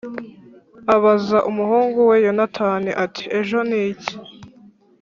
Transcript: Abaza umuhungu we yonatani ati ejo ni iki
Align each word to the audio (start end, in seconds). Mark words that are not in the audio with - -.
Abaza 0.95 1.37
umuhungu 1.49 1.99
we 2.09 2.15
yonatani 2.25 2.91
ati 3.03 3.23
ejo 3.39 3.59
ni 3.69 3.79
iki 3.91 4.15